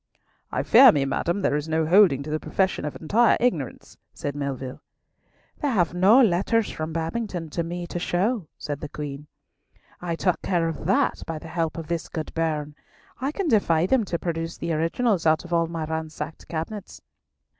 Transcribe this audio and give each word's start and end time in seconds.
"I 0.51 0.63
fear 0.63 0.91
me, 0.91 1.05
madam, 1.05 1.43
there 1.43 1.55
is 1.55 1.69
no 1.69 1.85
holding 1.85 2.23
to 2.23 2.31
the 2.31 2.39
profession 2.39 2.85
of 2.85 2.95
entire 2.99 3.37
ignorance," 3.39 3.97
said 4.15 4.35
Melville. 4.35 4.81
"They 5.61 5.67
have 5.67 5.93
no 5.93 6.23
letters 6.23 6.71
from 6.71 6.91
Babington 6.91 7.51
to 7.51 7.61
me 7.61 7.85
to 7.85 7.99
show," 7.99 8.47
said 8.57 8.79
the 8.81 8.89
Queen. 8.89 9.27
"I 10.01 10.15
took 10.15 10.41
care 10.41 10.67
of 10.67 10.85
that 10.87 11.21
by 11.27 11.37
the 11.37 11.49
help 11.49 11.77
of 11.77 11.85
this 11.85 12.09
good 12.09 12.33
bairn. 12.33 12.73
I 13.19 13.31
can 13.31 13.47
defy 13.47 13.85
them 13.85 14.03
to 14.05 14.17
produce 14.17 14.57
the 14.57 14.73
originals 14.73 15.27
out 15.27 15.45
of 15.45 15.53
all 15.53 15.67
my 15.67 15.85
ransacked 15.85 16.47
cabinets." 16.47 17.03